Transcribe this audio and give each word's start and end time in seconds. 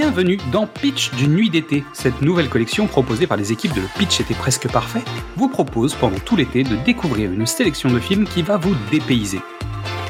Bienvenue 0.00 0.38
dans 0.52 0.68
Pitch 0.68 1.12
d'une 1.16 1.34
nuit 1.34 1.50
d'été. 1.50 1.82
Cette 1.92 2.22
nouvelle 2.22 2.48
collection 2.48 2.86
proposée 2.86 3.26
par 3.26 3.36
les 3.36 3.50
équipes 3.50 3.74
de 3.74 3.80
Le 3.80 3.88
Pitch 3.98 4.20
était 4.20 4.32
presque 4.32 4.70
parfait 4.70 5.02
vous 5.34 5.48
propose 5.48 5.96
pendant 5.96 6.20
tout 6.20 6.36
l'été 6.36 6.62
de 6.62 6.76
découvrir 6.76 7.32
une 7.32 7.46
sélection 7.46 7.90
de 7.90 7.98
films 7.98 8.24
qui 8.24 8.42
va 8.42 8.58
vous 8.58 8.76
dépayser. 8.92 9.40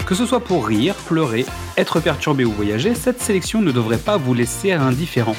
Que 0.07 0.15
ce 0.15 0.27
soit 0.27 0.41
pour 0.41 0.67
rire, 0.67 0.95
pleurer, 1.07 1.47
être 1.79 2.01
perturbé 2.01 2.45
ou 2.45 2.53
voyager, 2.53 2.95
cette 2.95 3.23
sélection 3.23 3.63
ne 3.63 3.73
devrait 3.73 3.97
pas 3.97 4.19
vous 4.19 4.35
laisser 4.35 4.73
indifférent. 4.73 5.37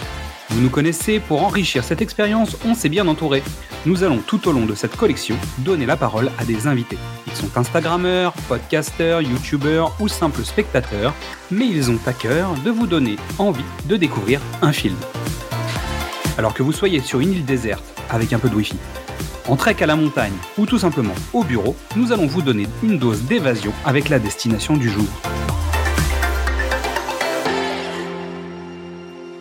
Vous 0.51 0.61
nous 0.61 0.69
connaissez, 0.69 1.19
pour 1.19 1.43
enrichir 1.43 1.83
cette 1.83 2.01
expérience, 2.01 2.57
on 2.65 2.73
s'est 2.73 2.89
bien 2.89 3.07
entouré. 3.07 3.43
Nous 3.85 4.03
allons 4.03 4.17
tout 4.17 4.47
au 4.47 4.51
long 4.51 4.65
de 4.65 4.73
cette 4.73 4.95
collection 4.95 5.35
donner 5.59 5.85
la 5.85 5.95
parole 5.95 6.31
à 6.39 6.43
des 6.43 6.65
invités. 6.65 6.97
Ils 7.27 7.33
sont 7.33 7.55
Instagrammeurs, 7.55 8.33
podcasteurs, 8.47 9.21
youtubeurs 9.21 9.95
ou 9.99 10.07
simples 10.07 10.43
spectateurs, 10.43 11.13
mais 11.51 11.67
ils 11.67 11.91
ont 11.91 11.99
à 12.07 12.13
cœur 12.13 12.55
de 12.65 12.71
vous 12.71 12.87
donner 12.87 13.17
envie 13.37 13.63
de 13.87 13.95
découvrir 13.95 14.41
un 14.63 14.71
film. 14.71 14.95
Alors 16.39 16.55
que 16.55 16.63
vous 16.63 16.73
soyez 16.73 16.99
sur 16.99 17.19
une 17.19 17.31
île 17.31 17.45
déserte 17.45 17.85
avec 18.09 18.33
un 18.33 18.39
peu 18.39 18.49
de 18.49 18.55
wifi, 18.55 18.77
en 19.47 19.55
trek 19.55 19.75
à 19.81 19.85
la 19.85 19.95
montagne 19.95 20.33
ou 20.57 20.65
tout 20.65 20.79
simplement 20.79 21.15
au 21.31 21.43
bureau, 21.43 21.75
nous 21.95 22.11
allons 22.11 22.25
vous 22.25 22.41
donner 22.41 22.65
une 22.81 22.97
dose 22.97 23.21
d'évasion 23.23 23.71
avec 23.85 24.09
la 24.09 24.17
destination 24.17 24.77
du 24.77 24.89
jour. 24.89 25.07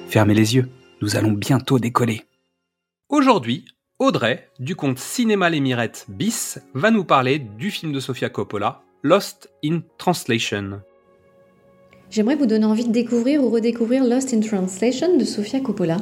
Fermez 0.09 0.35
les 0.35 0.55
yeux 0.55 0.69
nous 1.01 1.17
allons 1.17 1.33
bientôt 1.33 1.79
décoller. 1.79 2.23
Aujourd'hui, 3.09 3.65
Audrey, 3.99 4.49
du 4.59 4.77
compte 4.77 4.99
Cinéma 4.99 5.51
Les 5.51 5.61
Mirettes 5.61 6.07
bis, 6.09 6.59
va 6.75 6.91
nous 6.91 7.05
parler 7.05 7.39
du 7.39 7.71
film 7.71 7.93
de 7.93 8.01
Sofia 8.01 8.29
Coppola, 8.29 8.83
Lost 9.03 9.51
in 9.65 9.81
Translation. 9.97 10.81
J'aimerais 12.11 12.37
vous 12.37 12.47
donner 12.47 12.65
envie 12.65 12.87
de 12.87 12.93
découvrir 12.93 13.43
ou 13.43 13.51
redécouvrir 13.51 14.05
Lost 14.05 14.35
in 14.35 14.41
Translation 14.41 15.17
de 15.17 15.25
Sofia 15.25 15.61
Coppola. 15.61 15.99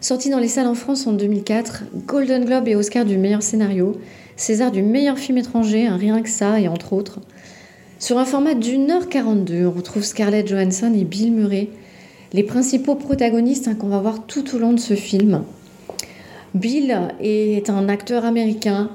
Sorti 0.00 0.30
dans 0.30 0.38
les 0.38 0.48
salles 0.48 0.68
en 0.68 0.74
France 0.74 1.06
en 1.06 1.12
2004, 1.12 1.84
Golden 2.06 2.44
Globe 2.44 2.68
et 2.68 2.76
Oscar 2.76 3.04
du 3.04 3.18
meilleur 3.18 3.42
scénario, 3.42 4.00
César 4.36 4.70
du 4.70 4.82
meilleur 4.82 5.18
film 5.18 5.38
étranger, 5.38 5.88
rien 5.88 6.22
que 6.22 6.28
ça 6.28 6.60
et 6.60 6.68
entre 6.68 6.92
autres. 6.92 7.20
Sur 7.98 8.18
un 8.18 8.24
format 8.24 8.54
d'une 8.54 8.90
heure 8.92 9.08
42, 9.08 9.66
on 9.66 9.72
retrouve 9.72 10.04
Scarlett 10.04 10.46
Johansson 10.46 10.94
et 10.94 11.02
Bill 11.02 11.32
Murray, 11.32 11.70
les 12.32 12.42
principaux 12.42 12.94
protagonistes 12.94 13.68
hein, 13.68 13.74
qu'on 13.74 13.88
va 13.88 13.98
voir 13.98 14.26
tout 14.26 14.54
au 14.54 14.58
long 14.58 14.72
de 14.72 14.80
ce 14.80 14.94
film. 14.94 15.42
Bill 16.54 17.12
est 17.20 17.70
un 17.70 17.88
acteur 17.88 18.24
américain 18.24 18.90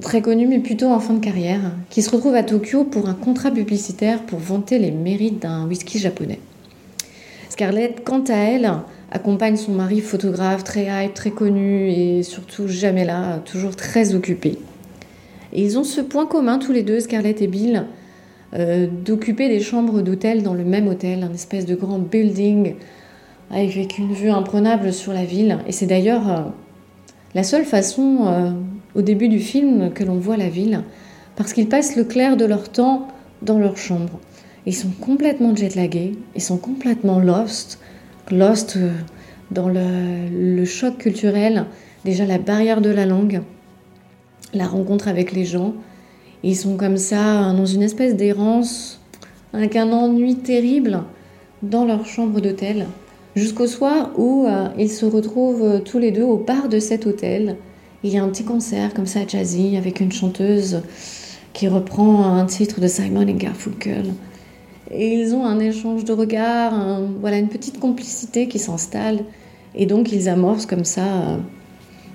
très 0.00 0.22
connu 0.22 0.46
mais 0.46 0.60
plutôt 0.60 0.86
en 0.86 1.00
fin 1.00 1.14
de 1.14 1.24
carrière 1.24 1.72
qui 1.88 2.02
se 2.02 2.10
retrouve 2.10 2.34
à 2.34 2.42
Tokyo 2.42 2.84
pour 2.84 3.08
un 3.08 3.14
contrat 3.14 3.50
publicitaire 3.50 4.22
pour 4.22 4.38
vanter 4.38 4.78
les 4.78 4.90
mérites 4.90 5.42
d'un 5.42 5.66
whisky 5.66 5.98
japonais. 5.98 6.40
Scarlett, 7.48 8.04
quant 8.04 8.24
à 8.28 8.36
elle, 8.36 8.70
accompagne 9.10 9.56
son 9.56 9.72
mari 9.72 10.00
photographe 10.00 10.64
très 10.64 10.86
hype, 10.86 11.14
très 11.14 11.30
connu 11.30 11.90
et 11.90 12.22
surtout 12.22 12.68
jamais 12.68 13.04
là, 13.04 13.38
toujours 13.38 13.74
très 13.74 14.14
occupé. 14.14 14.58
Et 15.52 15.64
ils 15.64 15.78
ont 15.78 15.84
ce 15.84 16.00
point 16.00 16.26
commun 16.26 16.58
tous 16.58 16.72
les 16.72 16.84
deux, 16.84 17.00
Scarlett 17.00 17.42
et 17.42 17.48
Bill, 17.48 17.86
euh, 18.52 18.88
d'occuper 18.88 19.48
des 19.48 19.60
chambres 19.60 20.02
d'hôtel 20.02 20.42
dans 20.42 20.54
le 20.54 20.64
même 20.64 20.88
hôtel, 20.88 21.22
un 21.22 21.32
espèce 21.32 21.66
de 21.66 21.76
grand 21.76 22.00
building 22.00 22.74
avec 23.48 23.98
une 23.98 24.12
vue 24.12 24.30
imprenable 24.30 24.92
sur 24.92 25.12
la 25.12 25.24
ville. 25.24 25.58
Et 25.68 25.72
c'est 25.72 25.86
d'ailleurs 25.86 26.28
euh, 26.28 26.42
la 27.34 27.44
seule 27.44 27.64
façon 27.64 28.26
euh, 28.26 28.50
au 28.96 29.02
début 29.02 29.28
du 29.28 29.38
film 29.38 29.92
que 29.92 30.02
l'on 30.02 30.16
voit 30.16 30.36
la 30.36 30.48
ville, 30.48 30.82
parce 31.36 31.52
qu'ils 31.52 31.68
passent 31.68 31.94
le 31.94 32.02
clair 32.02 32.36
de 32.36 32.44
leur 32.44 32.70
temps 32.70 33.06
dans 33.42 33.58
leur 33.58 33.76
chambre. 33.76 34.18
Ils 34.66 34.74
sont 34.74 34.90
complètement 35.00 35.54
jetlagués, 35.54 36.12
ils 36.34 36.42
sont 36.42 36.58
complètement 36.58 37.20
lost, 37.20 37.78
lost 38.32 38.78
dans 39.50 39.68
le 39.68 40.64
choc 40.64 40.98
culturel, 40.98 41.66
déjà 42.04 42.26
la 42.26 42.38
barrière 42.38 42.80
de 42.80 42.90
la 42.90 43.06
langue, 43.06 43.42
la 44.54 44.66
rencontre 44.66 45.08
avec 45.08 45.32
les 45.32 45.44
gens, 45.44 45.74
ils 46.42 46.56
sont 46.56 46.76
comme 46.76 46.96
ça, 46.96 47.52
dans 47.52 47.66
une 47.66 47.82
espèce 47.82 48.16
d'errance, 48.16 49.00
avec 49.52 49.76
un 49.76 49.92
ennui 49.92 50.36
terrible 50.36 51.02
dans 51.62 51.84
leur 51.84 52.06
chambre 52.06 52.40
d'hôtel, 52.40 52.86
jusqu'au 53.36 53.66
soir 53.66 54.10
où 54.16 54.46
euh, 54.46 54.68
ils 54.78 54.90
se 54.90 55.04
retrouvent 55.04 55.64
euh, 55.64 55.78
tous 55.80 55.98
les 55.98 56.10
deux 56.10 56.22
au 56.22 56.36
bar 56.36 56.68
de 56.68 56.78
cet 56.78 57.06
hôtel. 57.06 57.56
Il 58.02 58.10
y 58.10 58.18
a 58.18 58.22
un 58.22 58.28
petit 58.28 58.44
concert 58.44 58.94
comme 58.94 59.06
ça, 59.06 59.26
jazzy, 59.26 59.76
avec 59.76 60.00
une 60.00 60.12
chanteuse 60.12 60.82
qui 61.52 61.68
reprend 61.68 62.24
un 62.24 62.46
titre 62.46 62.80
de 62.80 62.86
Simon 62.86 63.26
et 63.26 63.34
Garfunkel. 63.34 64.14
Et 64.90 65.14
ils 65.14 65.34
ont 65.34 65.44
un 65.44 65.60
échange 65.60 66.04
de 66.04 66.12
regards, 66.12 67.00
voilà, 67.20 67.38
une 67.38 67.48
petite 67.48 67.78
complicité 67.78 68.48
qui 68.48 68.58
s'installe. 68.58 69.24
Et 69.74 69.86
donc 69.86 70.12
ils 70.12 70.28
amorcent 70.28 70.66
comme 70.66 70.84
ça 70.84 71.02
euh, 71.02 71.36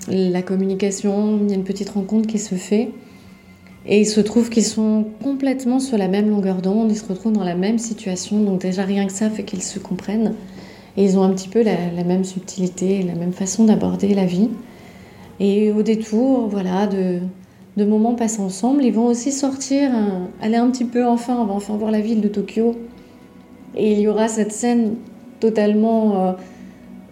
la 0.09 0.42
communication, 0.42 1.40
il 1.42 1.50
y 1.50 1.53
a 1.53 1.56
une 1.56 1.63
petite 1.63 1.90
rencontre 1.90 2.28
qui 2.28 2.40
se 2.40 2.56
fait. 2.56 2.92
Et 3.88 4.00
il 4.00 4.06
se 4.06 4.19
trouve 4.19 4.50
qu'ils 4.50 4.66
sont 4.66 5.06
complètement 5.23 5.79
sur 5.79 5.97
la 5.97 6.07
même 6.07 6.29
longueur 6.29 6.62
d'onde, 6.62 6.91
ils 6.91 6.97
se 6.97 7.06
retrouvent 7.07 7.34
dans 7.34 7.44
la 7.44 7.56
même 7.56 7.78
situation, 7.78 8.41
donc 8.41 8.62
déjà 8.62 8.84
rien 8.84 9.06
que 9.06 9.12
ça 9.12 9.29
fait 9.29 9.44
qu'ils 9.44 9.62
se 9.62 9.78
comprennent. 9.78 10.34
Et 10.97 11.03
ils 11.03 11.19
ont 11.19 11.23
un 11.23 11.29
petit 11.29 11.50
peu 11.50 11.62
la, 11.62 12.03
même 12.03 12.24
subtilité, 12.24 13.03
la 13.03 13.13
même 13.13 13.34
façon 13.34 13.66
d'aborder 13.66 14.13
la 14.13 14.25
vie. 14.25 14.50
Et 15.40 15.72
au 15.72 15.84
détour, 15.84 16.47
voilà, 16.47 16.88
de, 16.88 17.19
moments 17.85 18.16
passés 18.16 18.41
ensemble, 18.41 18.84
ils 18.84 18.94
vont 18.94 19.06
aussi 19.06 19.31
sortir, 19.31 19.91
euh, 19.94 20.25
aller 20.41 20.56
un 20.56 20.69
petit 20.72 20.85
peu 20.85 21.06
enfin, 21.06 21.38
on 21.38 21.45
va 21.45 21.53
enfin 21.53 21.75
voir 21.75 21.91
la 21.91 22.00
ville 22.00 22.22
de 22.22 22.29
Tokyo. 22.29 22.75
Et 23.75 23.91
il 23.91 24.00
y 24.00 24.07
aura 24.07 24.29
cette 24.29 24.53
scène 24.53 24.95
totalement 25.41 26.28
euh, 26.28 26.31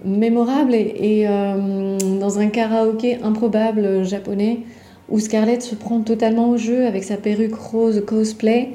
mémorable 0.05 0.73
et, 0.73 1.25
euh, 1.27 1.97
dans 2.19 2.39
un 2.39 2.47
karaoké 2.47 3.21
improbable 3.21 4.05
japonais 4.05 4.61
où 5.09 5.19
Scarlett 5.19 5.61
se 5.61 5.75
prend 5.75 6.01
totalement 6.01 6.49
au 6.49 6.57
jeu 6.57 6.85
avec 6.85 7.03
sa 7.03 7.17
perruque 7.17 7.55
rose 7.55 8.03
cosplay, 8.05 8.71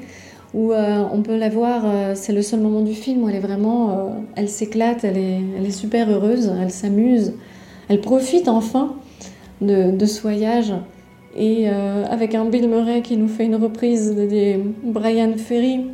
où 0.53 0.71
euh, 0.71 1.03
on 1.11 1.21
peut 1.21 1.37
la 1.37 1.49
voir, 1.49 1.83
euh, 1.85 2.13
c'est 2.15 2.33
le 2.33 2.41
seul 2.41 2.59
moment 2.59 2.81
du 2.81 2.93
film 2.93 3.23
où 3.23 3.29
elle 3.29 3.35
est 3.35 3.41
vraiment, 3.41 3.91
euh, 3.91 3.93
elle 4.35 4.49
s'éclate, 4.49 5.03
elle 5.03 5.17
est, 5.17 5.71
super 5.71 6.09
heureuse, 6.09 6.51
elle 6.61 6.71
s'amuse, 6.71 7.33
elle 7.87 8.01
profite 8.01 8.47
enfin 8.47 8.95
de, 9.61 9.91
de 9.91 10.05
ce 10.05 10.21
voyage. 10.21 10.73
Et 11.37 11.69
avec 11.69 12.33
un 12.33 12.45
Bill 12.45 12.67
Murray 12.67 13.03
qui 13.03 13.15
nous 13.15 13.27
fait 13.27 13.45
une 13.45 13.55
reprise 13.55 14.15
de 14.15 14.25
des 14.25 14.59
Brian 14.83 15.37
Ferry 15.37 15.85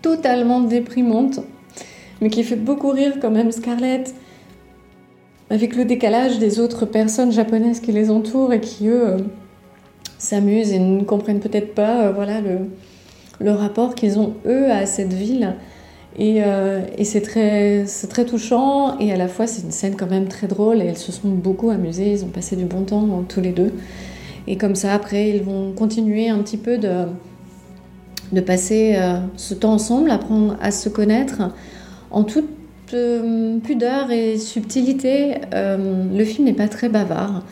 totalement 0.00 0.60
déprimante, 0.60 1.40
mais 2.20 2.30
qui 2.30 2.44
fait 2.44 2.56
beaucoup 2.56 2.90
rire 2.90 3.14
quand 3.20 3.32
même 3.32 3.50
Scarlett 3.50 4.14
avec 5.50 5.76
le 5.76 5.84
décalage 5.84 6.38
des 6.38 6.60
autres 6.60 6.84
personnes 6.84 7.32
japonaises 7.32 7.80
qui 7.80 7.92
les 7.92 8.10
entourent 8.10 8.52
et 8.52 8.60
qui, 8.60 8.88
eux, 8.88 9.08
euh, 9.08 9.18
s'amusent 10.18 10.72
et 10.72 10.78
ne 10.78 11.02
comprennent 11.04 11.40
peut-être 11.40 11.74
pas 11.74 12.06
euh, 12.06 12.12
voilà, 12.12 12.40
le, 12.40 12.58
le 13.40 13.50
rapport 13.52 13.94
qu'ils 13.94 14.18
ont, 14.18 14.34
eux, 14.46 14.70
à 14.70 14.84
cette 14.84 15.12
ville. 15.12 15.54
Et, 16.18 16.42
euh, 16.44 16.80
et 16.98 17.04
c'est 17.04 17.20
très, 17.20 17.84
très 18.10 18.24
touchant 18.24 18.98
et 18.98 19.12
à 19.12 19.16
la 19.16 19.28
fois 19.28 19.46
c'est 19.46 19.62
une 19.62 19.70
scène 19.70 19.94
quand 19.94 20.10
même 20.10 20.26
très 20.26 20.48
drôle 20.48 20.82
et 20.82 20.86
elles 20.86 20.98
se 20.98 21.12
sont 21.12 21.28
beaucoup 21.28 21.70
amusées, 21.70 22.10
ils 22.10 22.24
ont 22.24 22.28
passé 22.28 22.56
du 22.56 22.64
bon 22.64 22.82
temps 22.82 23.24
tous 23.28 23.40
les 23.40 23.52
deux. 23.52 23.72
Et 24.48 24.56
comme 24.56 24.74
ça, 24.74 24.94
après, 24.94 25.28
ils 25.28 25.42
vont 25.42 25.72
continuer 25.72 26.28
un 26.28 26.38
petit 26.38 26.56
peu 26.56 26.78
de, 26.78 27.04
de 28.32 28.40
passer 28.40 28.98
ce 29.36 29.52
temps 29.52 29.74
ensemble, 29.74 30.10
apprendre 30.10 30.56
à 30.62 30.70
se 30.70 30.88
connaître 30.88 31.42
en 32.10 32.24
toute 32.24 32.48
pudeur 32.90 34.10
et 34.10 34.38
subtilité, 34.38 35.36
euh, 35.54 36.04
le 36.16 36.24
film 36.24 36.46
n'est 36.46 36.54
pas 36.54 36.68
très 36.68 36.88
bavard. 36.88 37.42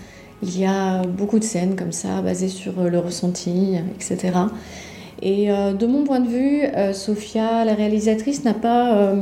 Il 0.42 0.58
y 0.58 0.64
a 0.64 1.02
beaucoup 1.02 1.38
de 1.38 1.44
scènes 1.44 1.76
comme 1.76 1.92
ça, 1.92 2.20
basées 2.22 2.48
sur 2.48 2.78
euh, 2.78 2.88
le 2.88 2.98
ressenti, 2.98 3.74
etc. 3.94 4.38
Et 5.22 5.46
de 5.48 5.86
mon 5.86 6.04
point 6.04 6.20
de 6.20 6.28
vue, 6.28 6.60
Sophia, 6.92 7.64
la 7.64 7.72
réalisatrice, 7.72 8.44
n'a 8.44 8.52
pas 8.52 9.14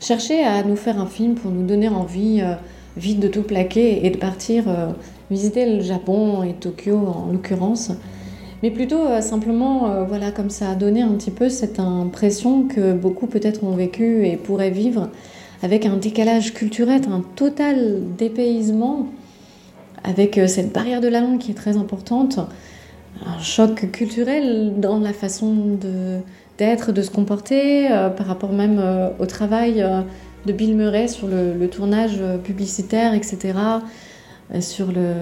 cherché 0.00 0.44
à 0.44 0.62
nous 0.62 0.76
faire 0.76 1.00
un 1.00 1.06
film 1.06 1.34
pour 1.34 1.50
nous 1.50 1.66
donner 1.66 1.88
envie 1.88 2.40
vite 2.96 3.18
de 3.18 3.26
tout 3.26 3.42
plaquer 3.42 4.06
et 4.06 4.10
de 4.10 4.16
partir 4.16 4.62
visiter 5.32 5.66
le 5.66 5.82
Japon 5.82 6.44
et 6.44 6.52
Tokyo 6.52 6.96
en 6.96 7.32
l'occurrence 7.32 7.90
mais 8.62 8.70
plutôt 8.70 9.20
simplement, 9.20 10.04
voilà, 10.04 10.30
comme 10.30 10.50
ça 10.50 10.70
a 10.70 10.74
donné 10.76 11.02
un 11.02 11.10
petit 11.14 11.32
peu 11.32 11.48
cette 11.48 11.80
impression 11.80 12.68
que 12.68 12.92
beaucoup 12.92 13.26
peut-être 13.26 13.64
ont 13.64 13.74
vécu 13.74 14.28
et 14.28 14.36
pourraient 14.36 14.70
vivre 14.70 15.08
avec 15.64 15.86
un 15.86 15.96
décalage 15.96 16.52
culturel, 16.52 17.00
un 17.10 17.22
total 17.36 18.02
dépaysement, 18.18 19.08
avec 20.04 20.36
euh, 20.36 20.46
cette 20.46 20.74
barrière 20.74 21.00
de 21.00 21.08
la 21.08 21.22
langue 21.22 21.38
qui 21.38 21.52
est 21.52 21.54
très 21.54 21.78
importante, 21.78 22.38
un 23.24 23.38
choc 23.40 23.90
culturel 23.90 24.74
dans 24.76 25.00
la 25.00 25.14
façon 25.14 25.78
d'être, 26.58 26.92
de, 26.92 27.00
se 27.00 27.10
comporter, 27.10 27.90
euh, 27.90 28.10
par 28.10 28.26
rapport 28.26 28.52
même 28.52 28.78
euh, 28.78 29.08
au 29.18 29.24
travail 29.24 29.82
de 30.44 30.52
Bill 30.52 30.76
Murray 30.76 31.08
sur 31.08 31.28
le, 31.28 31.66
tournage 31.68 32.20
publicitaire, 32.44 33.14
etc. 33.14 33.54
sur 34.60 34.92
le... 34.92 35.14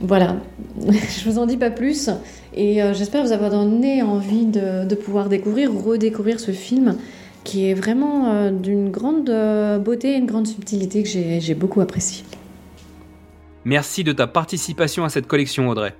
Voilà, 0.00 0.36
je 0.80 1.28
vous 1.28 1.40
en 1.40 1.46
dis 1.46 1.56
pas 1.56 1.70
plus 1.70 2.10
et 2.54 2.80
j'espère 2.94 3.24
vous 3.24 3.32
avoir 3.32 3.50
donné 3.50 4.02
envie 4.02 4.46
de, 4.46 4.86
de 4.86 4.94
pouvoir 4.94 5.28
découvrir, 5.28 5.72
redécouvrir 5.74 6.38
ce 6.38 6.52
film 6.52 6.94
qui 7.48 7.70
est 7.70 7.74
vraiment 7.74 8.30
euh, 8.30 8.50
d'une 8.50 8.90
grande 8.90 9.30
euh, 9.30 9.78
beauté 9.78 10.12
et 10.12 10.16
une 10.16 10.26
grande 10.26 10.46
subtilité 10.46 11.02
que 11.02 11.08
j'ai 11.08 11.54
beaucoup 11.54 11.80
apprécié. 11.80 12.22
Merci 13.64 14.04
de 14.04 14.12
ta 14.12 14.26
participation 14.26 15.02
à 15.02 15.08
cette 15.08 15.26
collection 15.26 15.70
Audrey. 15.70 15.94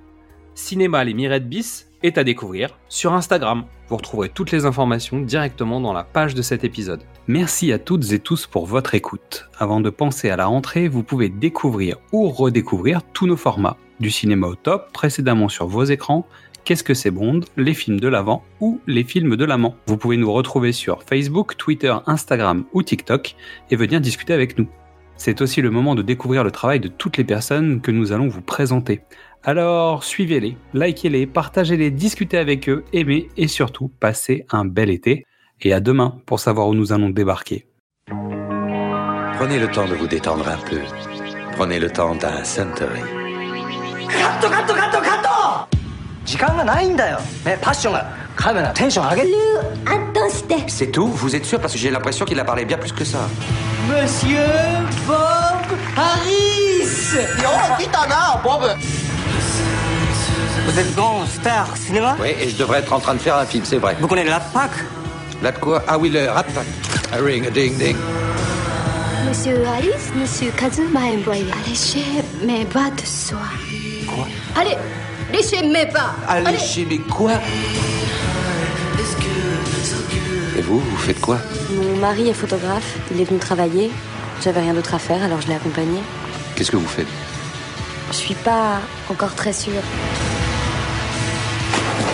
Cinéma 0.54 1.04
Les 1.04 1.14
Mirettes 1.14 1.48
Bis 1.48 1.86
est 2.02 2.18
à 2.18 2.24
découvrir 2.24 2.78
sur 2.90 3.14
Instagram. 3.14 3.64
Vous 3.88 3.96
retrouverez 3.96 4.28
toutes 4.28 4.50
les 4.50 4.66
informations 4.66 5.20
directement 5.20 5.80
dans 5.80 5.94
la 5.94 6.04
page 6.04 6.34
de 6.34 6.42
cet 6.42 6.64
épisode. 6.64 7.00
Merci 7.28 7.72
à 7.72 7.78
toutes 7.78 8.12
et 8.12 8.18
tous 8.18 8.46
pour 8.46 8.66
votre 8.66 8.94
écoute. 8.94 9.48
Avant 9.58 9.80
de 9.80 9.88
penser 9.88 10.28
à 10.28 10.36
la 10.36 10.46
rentrée, 10.46 10.86
vous 10.86 11.02
pouvez 11.02 11.30
découvrir 11.30 11.96
ou 12.12 12.28
redécouvrir 12.28 13.00
tous 13.14 13.26
nos 13.26 13.36
formats. 13.36 13.78
Du 14.00 14.10
cinéma 14.10 14.46
au 14.48 14.54
top, 14.54 14.92
précédemment 14.92 15.48
sur 15.48 15.66
vos 15.66 15.84
écrans, 15.84 16.26
Qu'est-ce 16.64 16.84
que 16.84 16.94
c'est 16.94 17.10
Bond, 17.10 17.40
les 17.56 17.74
films 17.74 18.00
de 18.00 18.08
l'avant 18.08 18.44
ou 18.60 18.80
les 18.86 19.04
films 19.04 19.36
de 19.36 19.44
l'amant? 19.44 19.76
Vous 19.86 19.96
pouvez 19.96 20.16
nous 20.16 20.32
retrouver 20.32 20.72
sur 20.72 21.02
Facebook, 21.02 21.56
Twitter, 21.56 21.94
Instagram 22.06 22.64
ou 22.72 22.82
TikTok 22.82 23.36
et 23.70 23.76
venir 23.76 24.00
discuter 24.00 24.34
avec 24.34 24.58
nous. 24.58 24.68
C'est 25.16 25.40
aussi 25.40 25.62
le 25.62 25.70
moment 25.70 25.94
de 25.94 26.02
découvrir 26.02 26.44
le 26.44 26.50
travail 26.50 26.78
de 26.78 26.88
toutes 26.88 27.16
les 27.16 27.24
personnes 27.24 27.80
que 27.80 27.90
nous 27.90 28.12
allons 28.12 28.28
vous 28.28 28.42
présenter. 28.42 29.00
Alors 29.42 30.04
suivez-les, 30.04 30.56
likez-les, 30.74 31.26
partagez-les, 31.26 31.90
discutez 31.90 32.38
avec 32.38 32.68
eux, 32.68 32.84
aimez 32.92 33.28
et 33.36 33.48
surtout 33.48 33.90
passez 34.00 34.44
un 34.50 34.64
bel 34.64 34.90
été. 34.90 35.24
Et 35.60 35.72
à 35.72 35.80
demain 35.80 36.20
pour 36.26 36.38
savoir 36.38 36.68
où 36.68 36.74
nous 36.74 36.92
allons 36.92 37.10
débarquer. 37.10 37.66
Prenez 38.06 39.58
le 39.58 39.68
temps 39.68 39.88
de 39.88 39.94
vous 39.94 40.06
détendre 40.06 40.48
un 40.48 40.58
peu. 40.68 40.80
Prenez 41.52 41.80
le 41.80 41.90
temps 41.90 42.14
d'un 42.14 42.44
Suntory. 42.44 43.00
C'est 50.68 50.92
tout. 50.92 51.06
Vous 51.06 51.34
êtes 51.34 51.46
sûr? 51.46 51.58
Parce 51.58 51.72
que 51.72 51.78
j'ai 51.78 51.90
l'impression 51.90 52.26
qu'il 52.26 52.38
a 52.38 52.44
parlé 52.44 52.66
bien 52.66 52.76
plus 52.76 52.92
que 52.92 53.04
ça. 53.04 53.20
Monsieur 53.88 54.44
Bob 55.06 55.78
Harris 55.96 57.16
Bob? 58.44 58.76
Vous 60.66 60.78
êtes 60.78 60.94
grand 60.94 61.24
star 61.26 61.74
cinéma? 61.76 62.16
Oui, 62.20 62.34
et 62.38 62.50
je 62.50 62.56
devrais 62.56 62.80
être 62.80 62.92
en 62.92 63.00
train 63.00 63.14
de 63.14 63.20
faire 63.20 63.36
un 63.36 63.46
film, 63.46 63.64
c'est 63.64 63.78
vrai. 63.78 63.96
Vous 63.98 64.06
connaissez 64.06 64.28
la 64.28 64.40
PAC? 64.40 64.70
Là 65.42 65.52
de 65.52 65.58
quoi? 65.58 65.82
Ah 65.88 65.96
oui, 65.96 66.10
le 66.10 66.28
rap. 66.28 66.46
A 67.10 67.16
ring, 67.16 67.46
a 67.46 67.50
ding, 67.50 67.74
ding. 67.78 67.96
Monsieur 69.26 69.64
Harris, 69.66 70.12
Monsieur 70.14 70.50
Kazuma 70.50 71.00
envoie 71.00 71.36
allécher 71.64 72.04
mes 72.44 72.66
bas 72.66 72.90
de 72.94 73.06
soie. 73.06 73.38
Quoi? 74.06 74.26
Allez, 74.60 74.76
léchez 75.32 75.62
mes 75.66 75.86
bas. 75.86 76.14
Allez 76.26 76.58
chez 76.58 76.84
les 76.84 76.98
quoi 76.98 77.32
Et 80.56 80.62
vous, 80.62 80.80
vous 80.80 80.96
faites 80.96 81.20
quoi 81.20 81.38
Mon 81.70 81.96
mari 81.96 82.28
est 82.28 82.34
photographe, 82.34 82.96
il 83.12 83.20
est 83.20 83.24
venu 83.24 83.38
travailler. 83.38 83.90
J'avais 84.42 84.60
rien 84.60 84.74
d'autre 84.74 84.94
à 84.94 84.98
faire, 84.98 85.22
alors 85.22 85.40
je 85.40 85.48
l'ai 85.48 85.54
accompagné. 85.54 85.98
Qu'est-ce 86.54 86.70
que 86.70 86.76
vous 86.76 86.86
faites 86.86 87.06
Je 88.10 88.16
suis 88.16 88.34
pas 88.34 88.80
encore 89.10 89.34
très 89.34 89.52
sûre. 89.52 89.82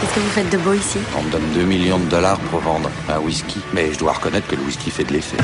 Qu'est-ce 0.01 0.15
que 0.15 0.21
vous 0.21 0.31
faites 0.31 0.51
de 0.51 0.59
beau 0.59 0.73
ici 0.73 0.99
On 1.19 1.23
me 1.23 1.31
donne 1.31 1.51
2 1.55 1.63
millions 1.65 1.99
de 1.99 2.05
dollars 2.07 2.39
pour 2.51 2.61
vendre 2.61 2.91
un 3.09 3.19
whisky. 3.21 3.61
Mais 3.73 3.93
je 3.93 3.99
dois 3.99 4.13
reconnaître 4.13 4.47
que 4.47 4.57
le 4.57 4.63
whisky 4.63 4.91
fait 4.91 5.05
de 5.05 5.13
l'effet. 5.13 5.37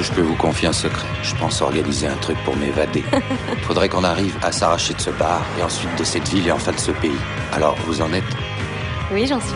Que 0.00 0.06
je 0.06 0.12
peux 0.12 0.22
vous 0.22 0.36
confier 0.36 0.66
un 0.66 0.72
secret 0.72 1.06
Je 1.22 1.34
pense 1.34 1.60
organiser 1.60 2.06
un 2.06 2.16
truc 2.16 2.38
pour 2.46 2.56
m'évader. 2.56 3.04
Faudrait 3.64 3.90
qu'on 3.90 4.02
arrive 4.02 4.34
à 4.42 4.50
s'arracher 4.50 4.94
de 4.94 5.00
ce 5.02 5.10
bar 5.10 5.42
et 5.58 5.62
ensuite 5.62 5.94
de 5.98 6.04
cette 6.04 6.26
ville 6.26 6.48
et 6.48 6.52
enfin 6.52 6.72
de 6.72 6.78
ce 6.78 6.90
pays. 6.90 7.18
Alors, 7.52 7.76
vous 7.84 8.00
en 8.00 8.10
êtes 8.14 8.24
Oui, 9.12 9.26
j'en 9.26 9.38
suis. 9.38 9.52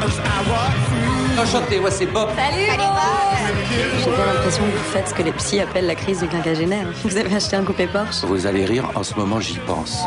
Enchanté, 1.40 1.80
moi 1.80 1.90
c'est 1.90 2.04
Bob. 2.04 2.28
J'ai 2.36 4.10
bien 4.10 4.26
l'impression 4.26 4.64
que 4.64 4.76
vous 4.76 4.92
faites 4.92 5.08
ce 5.08 5.14
que 5.14 5.22
les 5.22 5.32
psys 5.32 5.60
appellent 5.60 5.86
la 5.86 5.94
crise 5.94 6.20
du 6.20 6.28
quinquagénaire. 6.28 6.88
Vous 7.04 7.16
avez 7.16 7.34
acheté 7.34 7.56
un 7.56 7.64
coupé 7.64 7.86
Porsche? 7.86 8.24
Vous 8.24 8.46
allez 8.46 8.66
rire, 8.66 8.90
en 8.94 9.02
ce 9.02 9.14
moment 9.14 9.40
j'y 9.40 9.58
pense. 9.60 10.04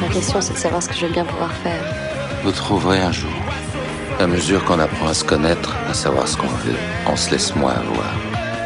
Ma 0.00 0.08
question, 0.08 0.40
c'est 0.40 0.54
de 0.54 0.58
savoir 0.58 0.82
ce 0.82 0.88
que 0.88 0.94
je 0.94 1.04
vais 1.04 1.12
bien 1.12 1.26
pouvoir 1.26 1.52
faire. 1.52 1.84
Vous 2.42 2.52
trouverez 2.52 3.02
un 3.02 3.12
jour. 3.12 3.45
À 4.18 4.26
mesure 4.26 4.64
qu'on 4.64 4.78
apprend 4.78 5.08
à 5.08 5.14
se 5.14 5.22
connaître, 5.22 5.76
à 5.88 5.92
savoir 5.92 6.26
ce 6.26 6.38
qu'on 6.38 6.46
veut, 6.46 6.74
on 7.06 7.16
se 7.16 7.30
laisse 7.30 7.54
moins 7.54 7.74
avoir. 7.74 8.14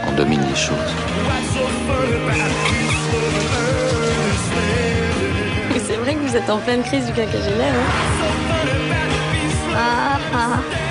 On 0.07 0.13
domine 0.13 0.41
les 0.49 0.55
choses. 0.55 0.77
C'est 5.85 5.97
vrai 5.97 6.15
que 6.15 6.21
vous 6.21 6.37
êtes 6.37 6.49
en 6.49 6.59
pleine 6.59 6.85
crise 6.85 7.05
du 7.07 7.13
quinquagénaire, 7.13 7.75
hein 7.75 8.61
Ah, 9.75 10.19
ah. 10.35 10.90